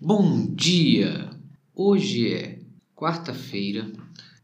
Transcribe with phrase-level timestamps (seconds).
[0.00, 1.30] Bom dia!
[1.72, 2.58] Hoje é
[2.96, 3.92] quarta-feira,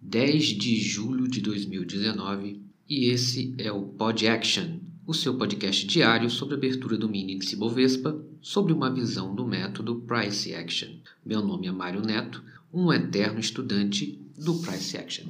[0.00, 6.30] 10 de julho de 2019 e esse é o Pod Action, o seu podcast diário
[6.30, 10.88] sobre a abertura do mini índice Bovespa sobre uma visão do método Price Action.
[11.24, 12.42] Meu nome é Mário Neto,
[12.72, 15.26] um eterno estudante do Price Action.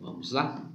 [0.00, 0.70] Vamos lá?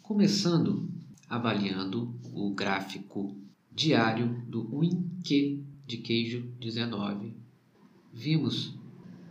[0.00, 0.88] Começando
[1.28, 3.36] avaliando o gráfico
[3.74, 7.47] diário do Winque de queijo 19
[8.12, 8.74] vimos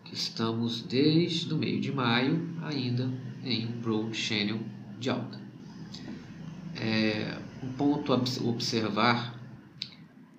[0.04, 3.12] que estamos desde o meio de maio ainda
[3.44, 4.59] em um broad channel
[4.99, 5.40] de alta.
[6.76, 9.35] É, um ponto a observar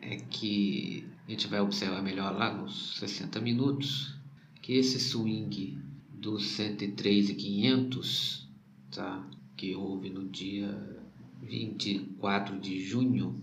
[0.00, 4.14] é que a gente vai observar melhor lá nos 60 minutos
[4.62, 5.78] que esse swing
[6.12, 8.48] dos 103,500
[8.90, 9.26] tá,
[9.56, 10.98] que houve no dia
[11.42, 13.40] 24 de junho,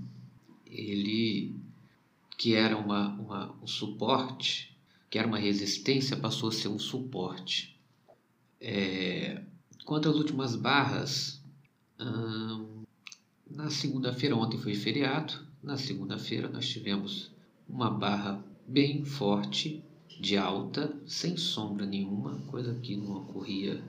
[0.65, 1.55] ele
[2.37, 4.74] que era uma, uma um suporte
[5.15, 7.79] que era uma resistência, passou a ser um suporte.
[8.59, 9.41] É,
[9.85, 11.41] quanto às últimas barras,
[11.97, 12.83] hum,
[13.49, 17.31] na segunda-feira, ontem foi feriado, na segunda-feira nós tivemos
[17.65, 19.81] uma barra bem forte
[20.19, 23.81] de alta, sem sombra nenhuma, coisa que não ocorria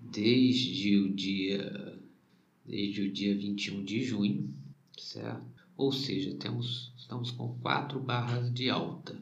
[0.00, 1.96] desde o dia
[2.66, 4.52] desde o dia 21 de junho,
[4.98, 5.46] certo?
[5.76, 9.16] Ou seja, temos estamos com quatro barras de alta.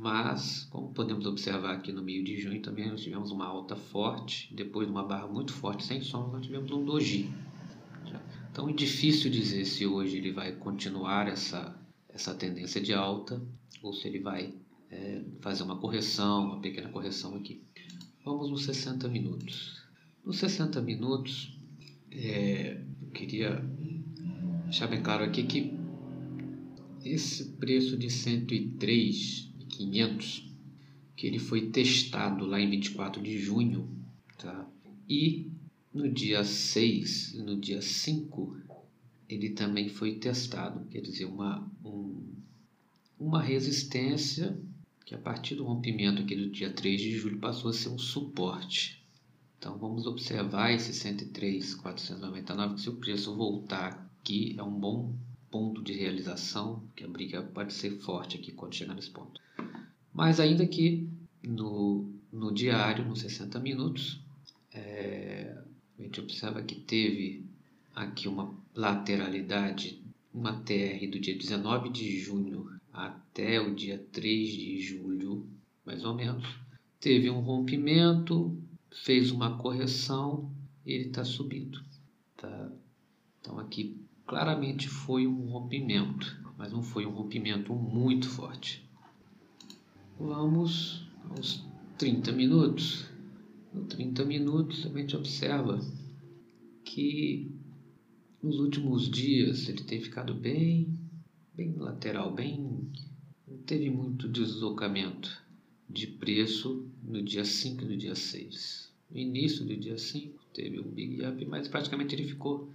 [0.00, 4.54] Mas, como podemos observar aqui no meio de junho, também nós tivemos uma alta forte,
[4.54, 7.28] depois de uma barra muito forte sem sombra, nós tivemos um doji.
[8.52, 11.76] Então é difícil dizer se hoje ele vai continuar essa,
[12.08, 13.42] essa tendência de alta
[13.82, 14.54] ou se ele vai
[14.88, 17.60] é, fazer uma correção, uma pequena correção aqui.
[18.24, 19.82] Vamos nos 60 minutos.
[20.24, 21.58] Nos 60 minutos,
[22.12, 23.64] é, eu queria
[24.64, 25.76] deixar bem claro aqui que
[27.04, 29.47] esse preço de 103
[29.78, 30.52] 500,
[31.16, 33.88] que ele foi testado lá em 24 de junho,
[34.36, 34.68] tá?
[35.08, 35.50] E
[35.94, 38.56] no dia 6 e no dia 5
[39.28, 42.34] ele também foi testado, quer dizer, uma, um,
[43.18, 44.58] uma resistência
[45.04, 47.98] que a partir do rompimento aqui do dia 3 de julho passou a ser um
[47.98, 49.02] suporte.
[49.58, 55.14] Então vamos observar esse 103,499, que se o preço voltar aqui é um bom
[55.50, 59.40] ponto de realização, que a briga pode ser forte aqui quando chegar nesse ponto.
[60.18, 61.08] Mas ainda que
[61.44, 64.20] no, no diário, nos 60 minutos,
[64.74, 65.56] é,
[65.96, 67.46] a gente observa que teve
[67.94, 70.02] aqui uma lateralidade,
[70.34, 75.46] uma TR do dia 19 de junho até o dia 3 de julho,
[75.86, 76.44] mais ou menos.
[76.98, 80.50] Teve um rompimento, fez uma correção
[80.84, 81.80] e ele está subindo.
[82.36, 82.72] Tá?
[83.40, 83.96] Então aqui
[84.26, 88.87] claramente foi um rompimento, mas não foi um rompimento muito forte.
[90.18, 91.64] Vamos aos
[91.96, 93.06] 30 minutos.
[93.72, 95.78] No 30 minutos a gente observa
[96.84, 97.52] que
[98.42, 100.98] nos últimos dias ele tem ficado bem,
[101.54, 102.90] bem lateral, bem
[103.46, 105.40] não teve muito deslocamento
[105.88, 108.92] de preço no dia 5 e no dia 6.
[109.10, 112.68] No início do dia 5 teve um big up, mas praticamente ele ficou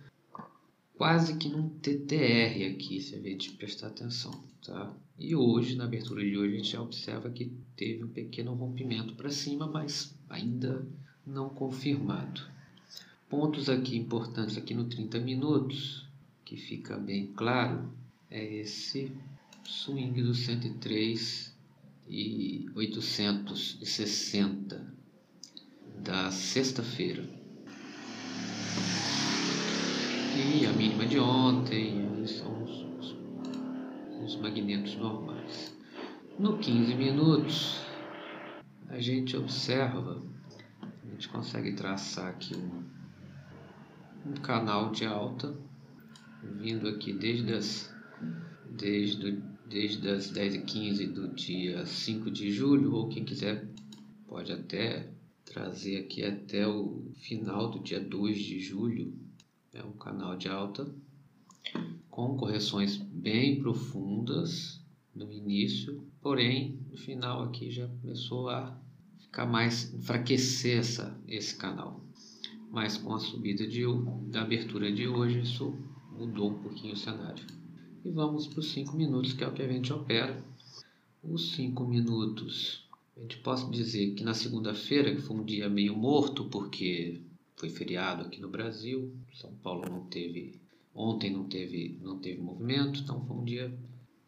[0.97, 4.95] quase que num TTR aqui, se a gente prestar atenção, tá?
[5.17, 9.15] E hoje, na abertura de hoje, a gente já observa que teve um pequeno rompimento
[9.15, 10.85] para cima, mas ainda
[11.25, 12.41] não confirmado.
[13.29, 16.07] Pontos aqui importantes aqui no 30 minutos,
[16.45, 17.91] que fica bem claro,
[18.29, 19.11] é esse
[19.63, 21.55] swing do 103
[22.07, 24.93] e 860
[26.03, 27.42] da sexta-feira
[30.35, 33.15] e a mínima de ontem, são os, os,
[34.23, 35.77] os magnetos normais.
[36.39, 37.81] No 15 minutos,
[38.89, 40.23] a gente observa,
[40.81, 42.83] a gente consegue traçar aqui um,
[44.31, 45.55] um canal de alta,
[46.41, 47.93] vindo aqui desde as,
[48.71, 49.39] desde,
[49.69, 53.67] desde as 10 e 15 do dia 5 de julho, ou quem quiser
[54.27, 55.11] pode até
[55.45, 59.22] trazer aqui até o final do dia 2 de julho,
[59.73, 60.87] é um canal de alta
[62.09, 64.79] com correções bem profundas
[65.15, 68.79] no início, porém no final aqui já começou a
[69.17, 71.99] ficar mais enfraquecer essa, esse canal.
[72.71, 73.83] Mas com a subida de,
[74.27, 75.73] da abertura de hoje isso
[76.11, 77.43] mudou um pouquinho o cenário.
[78.05, 80.43] E vamos para os 5 minutos, que é o que a gente opera.
[81.23, 82.87] Os 5 minutos,
[83.17, 87.21] a gente pode dizer que na segunda-feira, que foi um dia meio morto, porque
[87.63, 89.15] foi feriado aqui no Brasil.
[89.33, 90.59] São Paulo não teve
[90.93, 93.73] ontem não teve não teve movimento, então foi um dia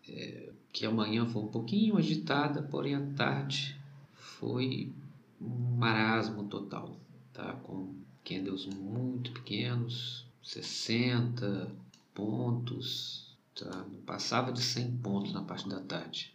[0.08, 3.78] é, que amanhã foi um pouquinho agitada, porém à tarde
[4.14, 4.94] foi
[5.42, 6.98] um marasmo total,
[7.34, 7.54] tá?
[7.64, 7.94] Com
[8.24, 11.76] candles muito pequenos, 60
[12.14, 13.86] pontos, tá?
[13.92, 16.34] Não passava de 100 pontos na parte da tarde.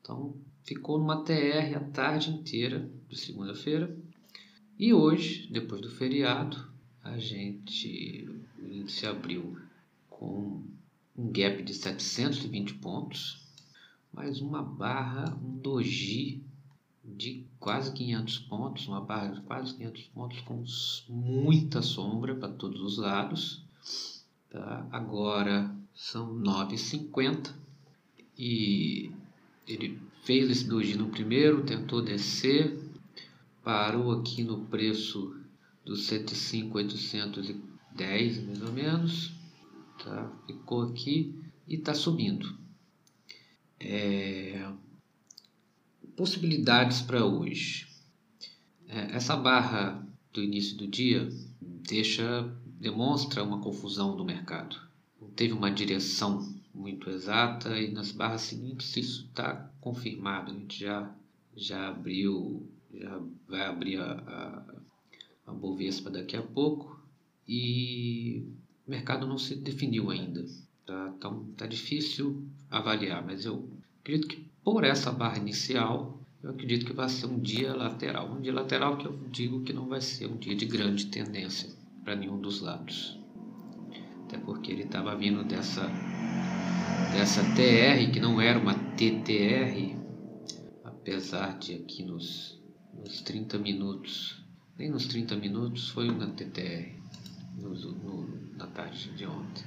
[0.00, 3.96] Então, ficou numa TR a tarde inteira de segunda-feira.
[4.78, 6.66] E hoje, depois do feriado,
[7.02, 8.28] a gente
[8.58, 9.56] o índice abriu
[10.10, 10.62] com
[11.16, 13.40] um gap de 720 pontos,
[14.12, 16.42] mais uma barra, um doji
[17.04, 20.64] de quase 500 pontos, uma barra de quase 500 pontos com
[21.08, 23.62] muita sombra para todos os lados.
[24.50, 24.88] Tá?
[24.90, 27.54] Agora são 9,50
[28.36, 29.12] e
[29.68, 32.76] ele fez esse doji no primeiro, tentou descer,
[33.64, 35.34] parou aqui no preço
[35.84, 39.32] dos 105,810 mais ou menos,
[40.02, 40.32] tá?
[40.46, 41.34] ficou aqui
[41.66, 42.56] e está subindo.
[43.80, 44.70] É...
[46.16, 47.88] Possibilidades para hoje.
[48.88, 51.28] É, essa barra do início do dia
[51.60, 52.48] deixa,
[52.80, 54.76] demonstra uma confusão do mercado.
[55.20, 60.50] Não teve uma direção muito exata e nas barras seguintes isso está confirmado.
[60.50, 61.14] A gente já,
[61.56, 62.68] já abriu,
[63.00, 64.12] já vai abrir a,
[65.46, 67.00] a, a Bovespa daqui a pouco
[67.46, 68.46] e
[68.86, 70.44] o mercado não se definiu ainda.
[70.86, 71.14] Tá?
[71.16, 73.68] Então tá difícil avaliar, mas eu
[74.00, 78.32] acredito que por essa barra inicial, eu acredito que vai ser um dia lateral.
[78.32, 81.70] Um dia lateral que eu digo que não vai ser um dia de grande tendência
[82.02, 83.18] para nenhum dos lados.
[84.24, 85.86] Até porque ele estava vindo dessa,
[87.12, 89.96] dessa TR, que não era uma TTR,
[90.82, 92.58] apesar de aqui nos,
[93.02, 94.42] nos 30 minutos,
[94.78, 96.92] nem nos 30 minutos foi uma TTR,
[97.58, 99.64] no, no, na tarde de ontem.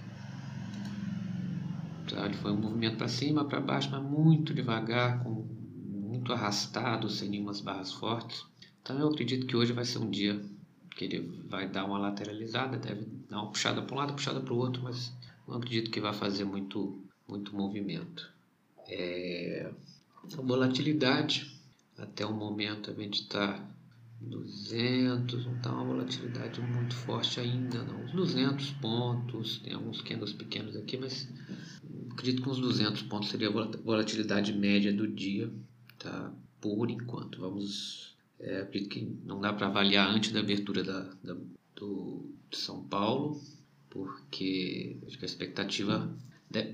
[2.26, 5.46] Ele foi um movimento para cima, para baixo, mas muito devagar, com,
[6.18, 8.46] muito arrastado, sem nenhumas barras fortes.
[8.82, 10.42] Então eu acredito que hoje vai ser um dia
[10.96, 14.54] que ele vai dar uma lateralizada, deve dar uma puxada para um lado, puxada para
[14.54, 15.14] o outro, mas
[15.48, 18.32] não acredito que vai fazer muito, muito movimento.
[18.88, 19.72] É,
[20.34, 21.57] a volatilidade,
[21.98, 23.66] até o momento a gente está
[24.22, 28.04] 200, não está uma volatilidade muito forte ainda não.
[28.04, 31.28] Uns 200 pontos, tem alguns candles pequenos aqui, mas
[32.12, 35.52] acredito que uns 200 pontos seria a volatilidade média do dia,
[36.00, 36.34] tá?
[36.60, 41.38] Por enquanto, vamos, é, acredito que não dá para avaliar antes da abertura da, da
[41.76, 43.40] do, de São Paulo,
[43.90, 46.12] porque acho que a expectativa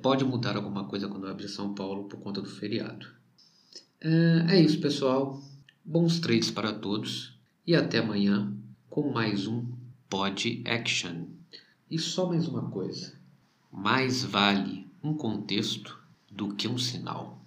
[0.02, 3.08] pode mudar alguma coisa quando abrir São Paulo por conta do feriado.
[4.04, 5.42] É, é isso, pessoal.
[5.86, 8.54] Bons trades para todos e até amanhã
[8.90, 9.66] com mais um
[10.10, 11.24] Pod Action.
[11.90, 13.14] E só mais uma coisa:
[13.72, 15.98] mais vale um contexto
[16.30, 17.42] do que um sinal.